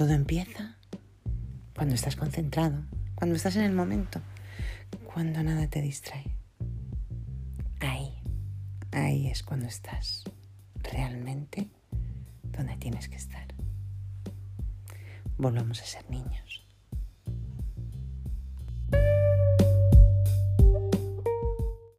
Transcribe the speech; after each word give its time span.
Todo 0.00 0.14
empieza 0.14 0.78
cuando 1.76 1.94
estás 1.94 2.16
concentrado, 2.16 2.86
cuando 3.14 3.36
estás 3.36 3.56
en 3.56 3.64
el 3.64 3.72
momento, 3.72 4.22
cuando 5.04 5.42
nada 5.42 5.68
te 5.68 5.82
distrae. 5.82 6.38
Ahí, 7.80 8.18
ahí 8.92 9.26
es 9.26 9.42
cuando 9.42 9.66
estás 9.66 10.24
realmente 10.76 11.68
donde 12.44 12.78
tienes 12.78 13.10
que 13.10 13.16
estar. 13.16 13.46
Volvamos 15.36 15.82
a 15.82 15.84
ser 15.84 16.08
niños. 16.08 16.64